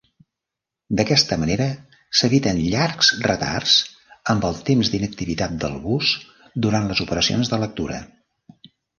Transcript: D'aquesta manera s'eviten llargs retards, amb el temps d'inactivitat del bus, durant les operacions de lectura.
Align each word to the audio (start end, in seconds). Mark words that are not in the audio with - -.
D'aquesta 0.99 1.35
manera 1.41 1.65
s'eviten 2.19 2.61
llargs 2.71 3.11
retards, 3.27 3.75
amb 4.33 4.47
el 4.49 4.57
temps 4.69 4.89
d'inactivitat 4.93 5.53
del 5.65 5.75
bus, 5.83 6.13
durant 6.67 6.89
les 6.93 7.03
operacions 7.05 7.53
de 7.53 7.61
lectura. 7.65 8.01